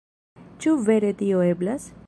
[0.65, 1.91] Ĉu vere tio eblas?